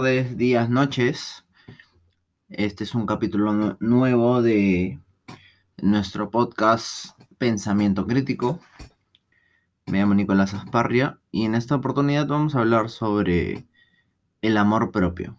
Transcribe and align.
tardes, 0.00 0.38
días, 0.38 0.70
noches. 0.70 1.44
Este 2.48 2.84
es 2.84 2.94
un 2.94 3.04
capítulo 3.04 3.76
nuevo 3.80 4.40
de 4.40 4.98
nuestro 5.76 6.30
podcast 6.30 7.20
Pensamiento 7.36 8.06
Crítico. 8.06 8.60
Me 9.84 9.98
llamo 9.98 10.14
Nicolás 10.14 10.54
Asparria 10.54 11.18
y 11.30 11.44
en 11.44 11.54
esta 11.54 11.74
oportunidad 11.74 12.26
vamos 12.26 12.54
a 12.54 12.60
hablar 12.60 12.88
sobre 12.88 13.68
el 14.40 14.56
amor 14.56 14.90
propio. 14.90 15.36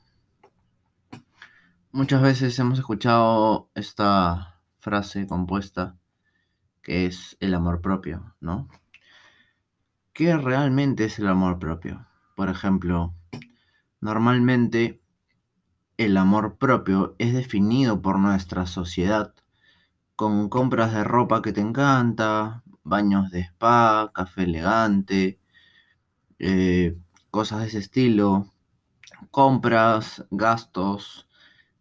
Muchas 1.92 2.22
veces 2.22 2.60
hemos 2.60 2.78
escuchado 2.78 3.68
esta 3.74 4.62
frase 4.78 5.26
compuesta 5.26 5.96
que 6.84 7.08
es 7.08 7.36
el 7.40 7.56
amor 7.56 7.82
propio, 7.82 8.36
¿no? 8.40 8.70
¿Qué 10.14 10.38
realmente 10.38 11.06
es 11.06 11.18
el 11.18 11.28
amor 11.30 11.58
propio? 11.58 12.06
Por 12.36 12.50
ejemplo, 12.50 13.16
normalmente 14.02 15.02
el 15.98 16.18
amor 16.18 16.58
propio 16.58 17.16
es 17.20 17.34
definido 17.34 18.02
por 18.02 18.20
nuestra 18.20 18.66
sociedad 18.66 19.34
con 20.16 20.50
compras 20.50 20.94
de 20.94 21.04
ropa 21.04 21.42
que 21.42 21.54
te 21.54 21.62
encanta, 21.62 22.64
baños 22.84 23.32
de 23.32 23.40
spa, 23.42 24.12
café 24.14 24.44
elegante, 24.44 25.40
eh, 26.40 26.96
cosas 27.32 27.62
de 27.62 27.68
ese 27.68 27.80
estilo, 27.80 28.52
compras, 29.32 30.26
gastos, 30.32 31.28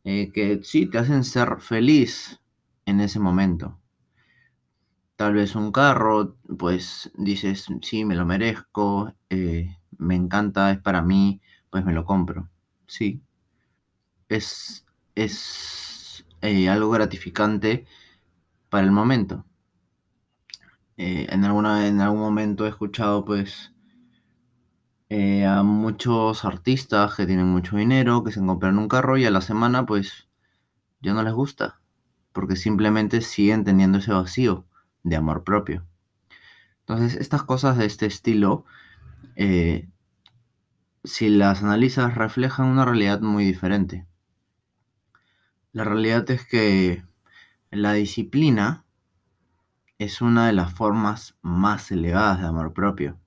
eh, 0.05 0.31
que 0.33 0.61
sí 0.63 0.87
te 0.87 0.99
hacen 0.99 1.25
ser 1.25 1.61
feliz 1.61 2.41
en 2.87 3.01
ese 3.01 3.21
momento. 3.21 3.79
Tal 5.17 5.35
vez 5.35 5.55
un 5.55 5.71
carro, 5.71 6.37
pues 6.59 7.11
dices, 7.15 7.67
sí, 7.83 8.05
me 8.07 8.15
lo 8.15 8.25
merezco, 8.25 9.13
eh, 9.29 9.77
me 9.99 10.15
encanta, 10.15 10.71
es 10.71 10.79
para 10.79 11.03
mí, 11.03 11.43
pues 11.71 11.85
me 11.85 11.93
lo 11.93 12.05
compro. 12.05 12.49
Sí. 12.87 13.23
Es, 14.29 14.85
es 15.15 16.25
eh, 16.43 16.69
algo 16.69 16.91
gratificante 16.91 17.87
para 18.69 18.85
el 18.85 18.93
momento. 18.93 19.45
Eh, 20.97 21.27
en, 21.31 21.45
alguna, 21.45 21.89
en 21.89 22.01
algún 22.01 22.21
momento 22.21 22.67
he 22.67 22.69
escuchado 22.69 23.25
pues 23.25 23.73
eh, 25.09 25.47
a 25.47 25.63
muchos 25.63 26.45
artistas 26.45 27.15
que 27.15 27.27
tienen 27.27 27.47
mucho 27.47 27.77
dinero, 27.77 28.23
que 28.23 28.33
se 28.33 28.41
compran 28.41 28.79
un 28.79 28.89
carro 28.89 29.17
y 29.17 29.25
a 29.25 29.31
la 29.31 29.41
semana 29.41 29.87
pues 29.87 30.29
ya 31.01 31.15
no 31.15 31.23
les 31.23 31.33
gusta, 31.33 31.81
porque 32.33 32.57
simplemente 32.57 33.23
siguen 33.23 33.65
teniendo 33.65 33.99
ese 33.99 34.13
vacío 34.13 34.67
de 35.03 35.17
amor 35.17 35.43
propio. 35.43 35.87
Entonces 36.81 37.17
estas 37.17 37.43
cosas 37.45 37.79
de 37.79 37.87
este 37.87 38.07
estilo 38.07 38.65
si 41.05 41.29
las 41.29 41.63
analizas, 41.63 42.15
reflejan 42.15 42.67
una 42.67 42.85
realidad 42.85 43.21
muy 43.21 43.45
diferente. 43.45 44.07
La 45.73 45.85
realidad 45.85 46.31
es 46.31 46.45
que 46.47 47.05
la 47.71 47.93
disciplina 47.93 48.85
es 49.99 50.21
una 50.21 50.47
de 50.47 50.53
las 50.53 50.73
formas 50.73 51.37
más 51.43 51.91
elevadas 51.91 52.41
de 52.41 52.47
amor 52.47 52.73
propio, 52.73 53.19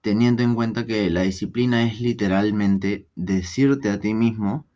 teniendo 0.00 0.42
en 0.42 0.54
cuenta 0.54 0.86
que 0.86 1.08
la 1.10 1.22
disciplina 1.22 1.84
es 1.84 2.00
literalmente 2.00 3.08
decirte 3.14 3.90
a 3.90 4.00
ti 4.00 4.14
mismo 4.14 4.66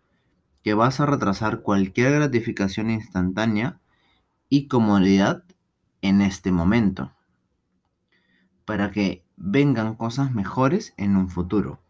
que 0.62 0.74
vas 0.74 1.00
a 1.00 1.06
retrasar 1.06 1.62
cualquier 1.62 2.12
gratificación 2.12 2.90
instantánea 2.90 3.80
y 4.48 4.68
comodidad 4.68 5.44
en 6.02 6.20
este 6.20 6.52
momento, 6.52 7.12
para 8.64 8.90
que 8.90 9.24
vengan 9.38 9.94
cosas 9.94 10.34
mejores 10.34 10.94
en 10.96 11.16
un 11.16 11.30
futuro. 11.30 11.80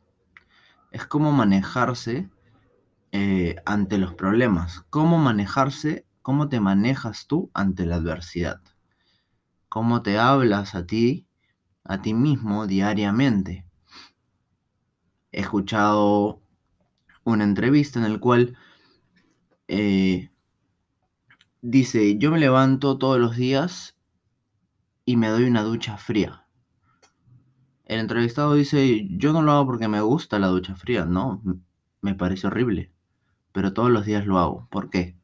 Es 0.93 1.07
como 1.07 1.33
manejarse 1.33 2.29
eh, 3.11 3.57
ante 3.65 3.99
los 3.99 4.15
problemas, 4.15 4.85
cómo 4.91 5.19
manejarse, 5.19 6.07
cómo 6.23 6.49
te 6.49 6.61
manejas 6.61 7.27
tú 7.27 7.51
ante 7.55 7.87
la 7.87 7.97
adversidad, 7.97 8.61
cómo 9.69 10.03
te 10.03 10.19
hablas 10.19 10.75
a 10.75 10.87
ti, 10.87 11.27
a 11.85 12.03
ti 12.03 12.13
mismo 12.13 12.67
diariamente. 12.67 13.65
He 15.33 15.41
escuchado 15.41 16.43
una 17.25 17.45
entrevista 17.45 17.99
en 17.99 18.13
la 18.13 18.19
cual 18.19 18.57
eh, 19.69 20.31
dice, 21.63 22.19
yo 22.19 22.31
me 22.31 22.39
levanto 22.39 22.99
todos 22.99 23.19
los 23.19 23.37
días 23.37 23.97
y 25.07 25.17
me 25.17 25.29
doy 25.29 25.45
una 25.45 25.63
ducha 25.63 25.97
fría. 25.97 26.48
El 27.89 28.01
entrevistado 28.01 28.53
dice, 28.53 29.09
yo 29.11 29.33
no 29.33 29.41
lo 29.41 29.53
hago 29.53 29.65
porque 29.65 29.89
me 29.89 30.03
gusta 30.03 30.39
la 30.39 30.49
ducha 30.49 30.77
fría, 30.77 31.07
no, 31.07 31.43
me 32.03 32.15
parece 32.15 32.47
horrible, 32.47 32.93
pero 33.51 33.73
todos 33.73 33.91
los 33.91 34.05
días 34.05 34.27
lo 34.27 34.39
hago. 34.39 34.69
¿Por 34.71 34.91
qué? 34.91 35.17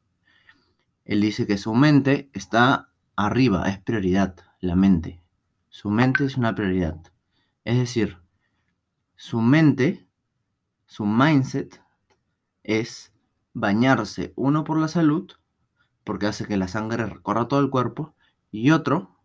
Él 1.05 1.21
dice 1.21 1.45
que 1.45 1.59
su 1.59 1.75
mente 1.75 2.31
está 2.33 2.89
arriba, 3.15 3.69
es 3.69 3.77
prioridad, 3.77 4.35
la 4.61 4.75
mente. 4.75 5.21
Su 5.69 5.91
mente 5.91 6.25
es 6.25 6.37
una 6.37 6.55
prioridad. 6.55 6.99
Es 7.65 7.77
decir, 7.77 8.17
su 9.15 9.41
mente, 9.41 10.07
su 10.87 11.05
mindset 11.05 11.79
es 12.63 13.13
bañarse, 13.53 14.33
uno 14.35 14.63
por 14.63 14.79
la 14.79 14.87
salud, 14.87 15.31
porque 16.03 16.25
hace 16.25 16.47
que 16.47 16.57
la 16.57 16.67
sangre 16.67 17.05
recorra 17.05 17.47
todo 17.47 17.59
el 17.59 17.69
cuerpo, 17.69 18.15
y 18.49 18.71
otro, 18.71 19.15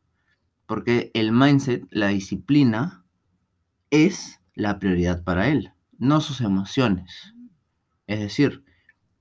porque 0.67 1.11
el 1.15 1.33
mindset, 1.33 1.87
la 1.91 2.09
disciplina, 2.09 3.00
es 3.91 4.41
la 4.55 4.79
prioridad 4.79 5.25
para 5.25 5.49
él, 5.49 5.73
no 5.99 6.21
sus 6.21 6.41
emociones. 6.41 7.35
Es 8.07 8.21
decir, 8.21 8.65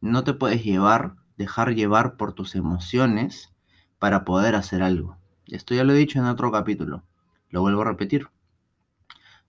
no 0.01 0.23
te 0.23 0.33
puedes 0.33 0.63
llevar, 0.63 1.15
dejar 1.37 1.73
llevar 1.75 2.17
por 2.17 2.33
tus 2.33 2.55
emociones 2.55 3.53
para 3.97 4.25
poder 4.25 4.55
hacer 4.55 4.81
algo. 4.81 5.17
Esto 5.47 5.73
ya 5.73 5.83
lo 5.83 5.93
he 5.93 5.97
dicho 5.97 6.19
en 6.19 6.25
otro 6.25 6.51
capítulo, 6.51 7.03
lo 7.49 7.61
vuelvo 7.61 7.81
a 7.81 7.85
repetir. 7.85 8.27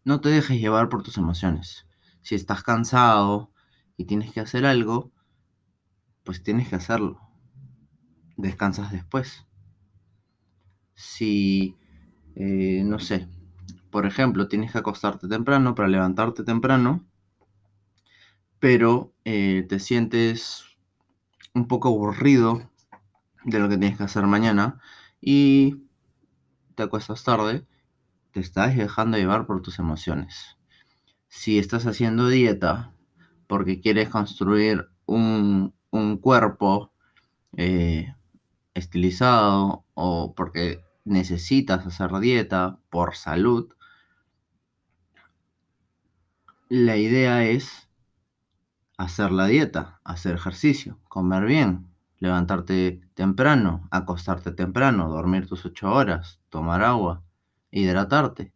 No 0.05 0.21
te 0.21 0.31
dejes 0.31 0.61
llevar 0.61 0.89
por 0.89 1.03
tus 1.03 1.19
emociones. 1.19 1.87
Si 2.23 2.35
estás 2.35 2.63
cansado 2.63 3.53
y 3.97 4.07
tienes 4.07 4.33
que 4.33 4.41
hacer 4.41 4.65
algo, 4.65 5.13
pues 6.25 6.43
tienes 6.43 6.69
que 6.69 6.77
hacerlo. 6.77 7.21
Descansas 8.37 8.91
después. 8.93 9.47
Si, 10.95 11.77
eh, 12.35 12.83
no 12.85 12.99
sé, 12.99 13.29
por 13.91 14.07
ejemplo, 14.07 14.49
tienes 14.49 14.73
que 14.73 14.79
acostarte 14.79 15.29
temprano 15.29 15.75
para 15.75 15.89
levantarte 15.89 16.45
temprano, 16.45 17.05
pero 18.59 19.13
eh, 19.25 19.67
te 19.69 19.79
sientes 19.79 20.65
un 21.55 21.67
poco 21.67 21.89
aburrido 21.89 22.71
de 23.45 23.59
lo 23.59 23.69
que 23.69 23.79
tienes 23.79 23.99
que 23.99 24.05
hacer 24.05 24.27
mañana 24.27 24.81
y 25.21 25.85
te 26.75 26.85
acuestas 26.85 27.25
tarde, 27.25 27.67
te 28.33 28.41
estás 28.41 28.77
dejando 28.77 29.19
llevar 29.19 29.47
por 29.47 29.63
tus 29.63 29.79
emociones. 29.79 30.57
Si 31.29 31.59
estás 31.59 31.87
haciendo 31.87 32.29
dieta 32.29 32.93
porque 33.47 33.81
quieres 33.81 34.09
construir 34.09 34.89
un, 35.07 35.75
cuerpo 36.21 36.93
eh, 37.57 38.15
estilizado 38.75 39.85
o 39.95 40.35
porque 40.35 40.85
necesitas 41.05 41.87
hacer 41.87 42.19
dieta 42.21 42.79
por 42.91 43.17
salud, 43.17 43.73
la 46.71 46.97
idea 46.97 47.45
es 47.45 47.89
hacer 48.97 49.33
la 49.33 49.47
dieta, 49.47 50.01
hacer 50.05 50.37
ejercicio, 50.37 51.01
comer 51.09 51.45
bien, 51.45 51.89
levantarte 52.19 53.01
temprano, 53.15 53.89
acostarte 53.91 54.53
temprano, 54.53 55.09
dormir 55.09 55.49
tus 55.49 55.67
ocho 55.67 55.91
horas, 55.93 56.39
tomar 56.49 56.85
agua, 56.85 57.25
hidratarte. 57.73 58.55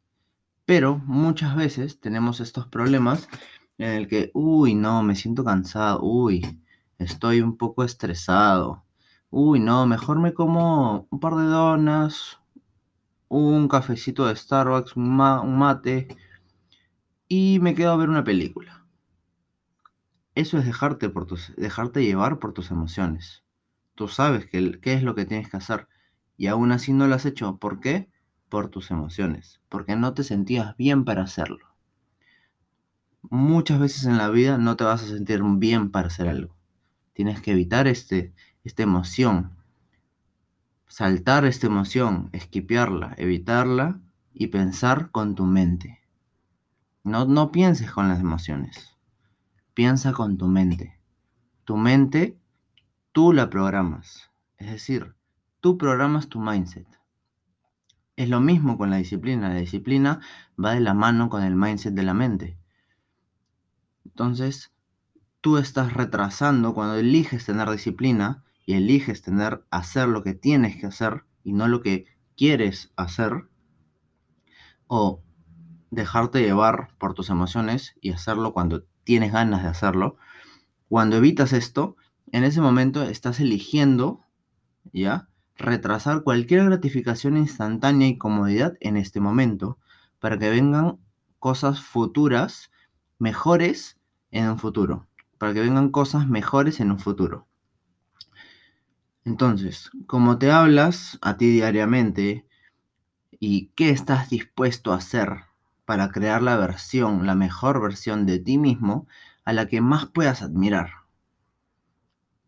Pero 0.65 0.99
muchas 0.99 1.57
veces 1.57 1.99
tenemos 1.99 2.39
estos 2.39 2.69
problemas 2.69 3.29
en 3.79 3.91
el 3.91 4.07
que, 4.07 4.31
uy, 4.33 4.77
no, 4.77 5.03
me 5.03 5.17
siento 5.17 5.43
cansado, 5.43 6.01
uy, 6.01 6.63
estoy 6.99 7.41
un 7.41 7.57
poco 7.57 7.83
estresado, 7.83 8.85
uy, 9.29 9.59
no, 9.59 9.87
mejor 9.87 10.21
me 10.21 10.35
como 10.35 11.09
un 11.11 11.19
par 11.19 11.35
de 11.35 11.47
donas, 11.47 12.39
un 13.27 13.67
cafecito 13.67 14.27
de 14.27 14.37
Starbucks, 14.37 14.95
un, 14.95 15.17
mate, 15.17 16.07
y 17.37 17.59
me 17.59 17.75
quedo 17.75 17.91
a 17.91 17.97
ver 17.97 18.11
una 18.11 18.23
película. 18.23 18.87
Eso 20.37 20.57
es 20.57 20.65
dejarte, 20.65 21.09
por 21.09 21.27
tus, 21.27 21.53
dejarte 21.57 22.05
llevar 22.05 22.39
por 22.39 22.53
tus 22.53 22.71
emociones. 22.71 23.43
Tú 23.97 24.07
sabes 24.07 24.47
qué 24.47 24.79
es 24.85 25.03
lo 25.03 25.17
que 25.17 25.25
tienes 25.25 25.51
que 25.51 25.57
hacer 25.57 25.89
y 26.37 26.47
aún 26.47 26.71
así 26.71 26.93
no 26.93 27.09
lo 27.09 27.17
has 27.17 27.27
hecho. 27.27 27.57
¿Por 27.57 27.81
qué? 27.81 28.09
Por 28.49 28.69
tus 28.69 28.93
emociones, 28.93 29.61
porque 29.69 29.97
no 29.97 30.15
te 30.15 30.23
sentías 30.23 30.77
bien 30.77 31.05
para 31.05 31.25
hacerlo. 31.25 31.75
Muchas 33.23 33.81
veces 33.81 34.05
en 34.05 34.17
la 34.17 34.29
vida 34.29 34.57
no 34.57 34.77
te 34.77 34.85
vas 34.85 35.03
a 35.03 35.09
sentir 35.09 35.43
bien 35.43 35.91
para 35.91 36.07
hacer 36.07 36.29
algo. 36.29 36.55
Tienes 37.15 37.41
que 37.41 37.51
evitar 37.51 37.89
este, 37.89 38.33
esta 38.63 38.85
emoción, 38.85 39.57
saltar 40.87 41.47
esta 41.47 41.67
emoción, 41.67 42.29
esquipearla, 42.31 43.13
evitarla 43.19 44.01
y 44.33 44.47
pensar 44.47 45.11
con 45.11 45.35
tu 45.35 45.47
mente 45.47 46.04
No, 47.05 47.27
no 47.27 47.53
pienses 47.53 47.93
con 47.93 48.09
las 48.09 48.21
emociones. 48.21 48.97
Piensa 49.75 50.13
con 50.13 50.39
tu 50.39 50.49
mente. 50.49 50.99
Tu 51.65 51.77
mente, 51.77 52.39
tú 53.13 53.33
la 53.33 53.51
programas. 53.51 54.31
Es 54.57 54.71
decir, 54.71 55.15
tú 55.61 55.77
programas 55.77 56.29
tu 56.29 56.41
mindset. 56.41 56.87
Es 58.17 58.29
lo 58.31 58.41
mismo 58.41 58.79
con 58.79 58.89
la 58.91 58.97
disciplina. 58.97 59.51
La 59.51 59.57
disciplina 59.57 60.21
va 60.63 60.73
de 60.73 60.81
la 60.81 60.95
mano 60.95 61.29
con 61.29 61.43
el 61.43 61.57
mindset 61.57 61.93
de 61.93 62.03
la 62.05 62.15
mente. 62.15 62.59
Entonces, 64.07 64.73
tú 65.43 65.59
estás 65.59 65.93
retrasando 65.93 66.73
cuando 66.73 66.95
eliges 66.95 67.45
tener 67.45 67.71
disciplina 67.71 68.45
y 68.65 68.75
eliges 68.75 69.21
tener 69.21 69.67
hacer 69.71 70.09
lo 70.09 70.23
que 70.23 70.33
tienes 70.33 70.77
que 70.77 70.87
hacer 70.87 71.25
y 71.43 71.53
no 71.53 71.69
lo 71.69 71.83
que 71.83 72.07
quieres 72.37 72.93
hacer 72.97 73.49
o 74.87 75.24
dejarte 75.95 76.41
llevar 76.41 76.89
por 76.99 77.15
tus 77.15 77.31
emociones 77.31 77.97
y 78.01 78.11
hacerlo 78.11 78.53
cuando 78.53 78.85
tienes 79.05 79.33
ganas 79.33 79.63
de 79.63 79.69
hacerlo. 79.69 80.17
Cuando 80.89 81.17
evitas 81.17 81.53
esto, 81.53 81.97
en 82.33 82.45
ese 82.45 82.61
momento 82.61 83.03
estás 83.03 83.41
eligiendo, 83.41 84.25
¿ya? 84.93 85.29
retrasar 85.57 86.23
cualquier 86.23 86.65
gratificación 86.65 87.37
instantánea 87.37 88.09
y 88.09 88.19
comodidad 88.19 88.75
en 88.81 88.97
este 88.97 89.21
momento 89.21 89.79
para 90.19 90.39
que 90.39 90.51
vengan 90.51 90.99
cosas 91.39 91.81
futuras 91.81 92.71
mejores 93.19 93.99
en 94.31 94.49
un 94.49 94.59
futuro, 94.59 95.07
para 95.39 95.55
que 95.55 95.61
vengan 95.61 95.91
cosas 95.91 96.27
mejores 96.29 96.81
en 96.81 96.91
un 96.91 96.99
futuro. 96.99 97.47
Entonces, 99.25 99.91
como 100.07 100.39
te 100.39 100.51
hablas 100.51 101.19
a 101.23 101.37
ti 101.37 101.51
diariamente 101.51 102.47
y 103.39 103.69
qué 103.75 103.91
estás 103.91 104.29
dispuesto 104.31 104.93
a 104.93 104.97
hacer 104.97 105.45
para 105.85 106.11
crear 106.11 106.43
la 106.43 106.57
versión, 106.57 107.27
la 107.27 107.35
mejor 107.35 107.81
versión 107.81 108.27
de 108.27 108.39
ti 108.39 108.59
mismo 108.59 109.07
a 109.45 109.53
la 109.53 109.67
que 109.67 109.81
más 109.81 110.07
puedas 110.07 110.43
admirar. 110.43 110.91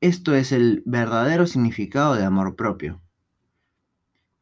Esto 0.01 0.35
es 0.35 0.53
el 0.53 0.83
verdadero 0.87 1.47
significado 1.47 2.15
de 2.15 2.25
amor 2.25 2.57
propio. 2.57 3.01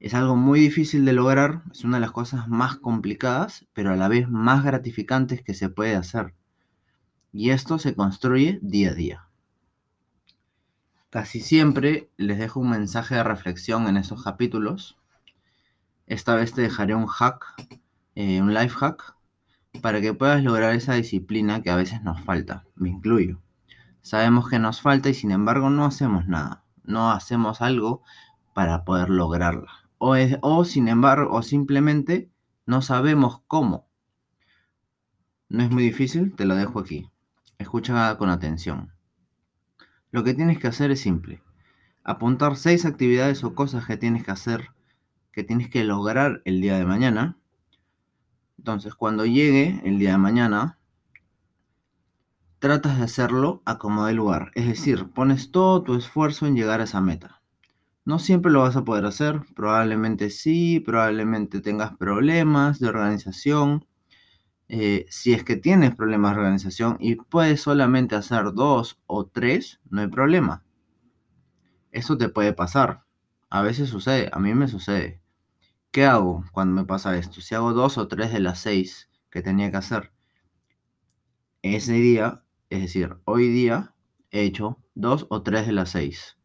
Es 0.00 0.12
algo 0.12 0.37
muy 0.37 0.61
difícil 0.61 1.05
de 1.05 1.12
lograr, 1.12 1.62
es 1.73 1.85
una 1.85 1.96
de 1.96 2.02
las 2.02 2.11
cosas 2.11 2.49
más 2.49 2.76
complicadas, 2.76 3.67
pero 3.73 3.93
a 3.93 3.96
la 3.96 4.08
vez 4.08 4.29
más 4.29 4.64
gratificantes 4.64 5.43
que 5.43 5.55
se 5.55 5.69
puede 5.69 5.96
hacer. 5.96 6.35
Y 7.32 7.50
esto 7.50 7.79
se 7.79 7.94
construye 7.94 8.58
día 8.62 8.91
a 8.91 8.94
día. 8.94 9.29
Casi 11.08 11.41
siempre 11.41 12.11
les 12.17 12.38
dejo 12.38 12.61
un 12.61 12.70
mensaje 12.70 13.14
de 13.14 13.23
reflexión 13.23 13.87
en 13.87 13.96
estos 13.96 14.25
capítulos. 14.25 14.99
Esta 16.06 16.35
vez 16.35 16.52
te 16.52 16.62
dejaré 16.62 16.94
un 16.94 17.06
hack, 17.06 17.81
eh, 18.14 18.40
un 18.40 18.55
life 18.55 18.75
hack, 18.76 19.14
para 19.81 20.00
que 20.00 20.14
puedas 20.14 20.43
lograr 20.43 20.75
esa 20.75 20.94
disciplina 20.94 21.62
que 21.62 21.70
a 21.70 21.76
veces 21.76 22.02
nos 22.02 22.20
falta. 22.22 22.64
Me 22.75 22.88
incluyo. 22.88 23.40
Sabemos 24.02 24.49
que 24.49 24.58
nos 24.58 24.81
falta 24.81 25.08
y 25.08 25.14
sin 25.14 25.31
embargo 25.31 25.70
no 25.70 25.84
hacemos 25.84 26.26
nada. 26.26 26.64
No 26.84 27.11
hacemos 27.11 27.61
algo 27.61 28.02
para 28.52 28.84
poder 28.84 29.11
lograrla. 29.11 29.72
O, 29.99 30.14
o 30.43 30.64
sin 30.64 30.88
embargo, 30.88 31.34
o 31.34 31.43
simplemente 31.43 32.31
no 32.66 32.82
sabemos 32.82 33.43
cómo. 33.46 33.88
No 35.49 35.62
es 35.62 35.70
muy 35.70 35.82
difícil, 35.82 36.34
te 36.34 36.44
lo 36.44 36.55
dejo 36.55 36.78
aquí. 36.81 37.10
Escucha 37.58 38.17
con 38.19 38.28
atención. 38.28 38.93
Lo 40.10 40.25
que 40.25 40.34
tienes 40.34 40.58
que 40.58 40.69
hacer 40.69 40.90
es 40.90 41.00
simple. 41.00 41.43
Apuntar 42.02 42.56
seis 42.56 42.84
actividades 42.84 43.44
o 43.44 43.55
cosas 43.55 43.87
que 43.87 43.96
tienes 43.96 44.25
que 44.25 44.31
hacer, 44.31 44.69
que 45.32 45.44
tienes 45.44 45.70
que 45.70 45.84
lograr 45.84 46.43
el 46.44 46.60
día 46.60 46.76
de 46.76 46.84
mañana. 46.84 47.37
Entonces, 48.64 48.94
cuando 48.94 49.26
llegue 49.26 49.82
el 49.84 49.99
día 49.99 50.12
de 50.12 50.16
mañana, 50.16 50.78
tratas 52.61 52.96
de 52.96 53.05
hacerlo 53.05 53.61
a 53.66 53.76
como 53.76 54.06
de 54.06 54.14
lugar. 54.14 54.52
Es 54.55 54.66
decir, 54.66 55.11
pones 55.11 55.50
todo 55.50 55.82
tu 55.82 55.94
esfuerzo 55.94 56.46
en 56.46 56.56
llegar 56.56 56.81
a 56.81 56.84
esa 56.84 57.02
meta. 57.02 57.43
No 58.06 58.19
siempre 58.19 58.50
lo 58.50 58.62
vas 58.62 58.75
a 58.75 58.82
poder 58.82 59.05
hacer, 59.05 59.43
probablemente 59.55 60.31
sí, 60.31 60.81
probablemente 60.81 61.61
tengas 61.61 61.94
problemas 61.94 62.81
de 62.81 62.88
organización. 62.88 63.84
Eh, 64.69 65.05
si 65.10 65.34
es 65.34 65.44
que 65.44 65.56
tienes 65.56 65.94
problemas 65.94 66.32
de 66.32 66.40
organización 66.40 66.96
y 67.00 67.17
puedes 67.17 67.60
solamente 67.60 68.17
hacer 68.17 68.55
dos 68.55 68.99
o 69.06 69.26
tres, 69.26 69.78
no 69.90 70.00
hay 70.00 70.08
problema. 70.08 70.64
Eso 71.93 72.17
te 72.17 72.31
puede 72.31 72.55
pasar. 72.55 73.05
A 73.50 73.60
veces 73.60 73.90
sucede, 73.90 74.31
a 74.32 74.38
mí 74.38 74.55
me 74.55 74.69
sucede. 74.69 75.20
¿Qué 75.94 76.05
hago 76.06 76.44
cuando 76.50 76.75
me 76.75 76.88
pasa 76.88 77.17
esto? 77.17 77.41
Si 77.41 77.55
hago 77.55 77.73
dos 77.73 77.99
o 77.99 78.08
tres 78.08 78.32
de 78.32 78.41
las 78.41 78.58
seis 78.58 79.08
que 79.31 79.43
tenía 79.43 79.70
que 79.70 79.76
hacer, 79.76 80.11
ese 81.62 81.93
día 81.93 82.43
es 82.69 82.81
decir, 82.81 83.17
hoy 83.23 83.49
día 83.49 83.94
he 84.32 84.43
hecho 84.43 84.82
dos 84.96 85.29
o 85.31 85.44
tres 85.44 85.69
de 85.69 85.73
las 85.73 85.91
seis. 85.91 86.37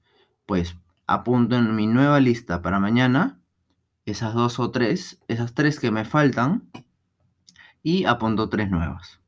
Pues 0.46 0.76
apunto 1.08 1.56
en 1.56 1.76
mi 1.76 1.88
nueva 1.88 2.20
lista 2.20 2.62
para 2.62 2.80
mañana 2.80 3.42
esas 4.06 4.36
dos 4.36 4.60
o 4.60 4.70
tres, 4.70 5.20
esas 5.28 5.56
tres 5.56 5.80
que 5.80 5.90
me 5.90 6.06
faltan 6.06 6.70
y 7.82 8.06
apunto 8.06 8.50
tres 8.50 8.70
nuevas. 8.70 9.20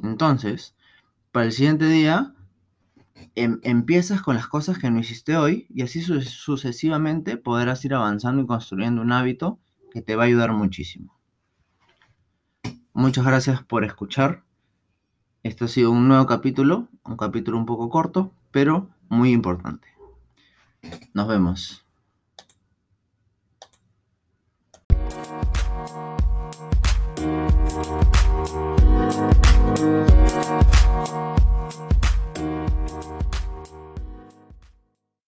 Entonces, 0.00 0.76
para 1.32 1.46
el 1.46 1.52
siguiente 1.52 1.88
día 1.88 2.32
Em, 3.34 3.60
empiezas 3.62 4.20
con 4.20 4.34
las 4.34 4.48
cosas 4.48 4.78
que 4.78 4.90
no 4.90 4.98
hiciste 4.98 5.36
hoy 5.36 5.66
y 5.70 5.82
así 5.82 6.02
sucesivamente 6.02 7.36
podrás 7.36 7.84
ir 7.84 7.94
avanzando 7.94 8.42
y 8.42 8.46
construyendo 8.46 9.02
un 9.02 9.12
hábito 9.12 9.58
que 9.92 10.02
te 10.02 10.16
va 10.16 10.24
a 10.24 10.26
ayudar 10.26 10.52
muchísimo. 10.52 11.16
Muchas 12.92 13.24
gracias 13.24 13.62
por 13.62 13.84
escuchar. 13.84 14.42
Este 15.44 15.64
ha 15.64 15.68
sido 15.68 15.92
un 15.92 16.08
nuevo 16.08 16.26
capítulo, 16.26 16.88
un 17.04 17.16
capítulo 17.16 17.58
un 17.58 17.66
poco 17.66 17.88
corto, 17.88 18.32
pero 18.50 18.88
muy 19.08 19.30
importante. 19.30 19.88
Nos 21.14 21.28
vemos. 21.28 21.84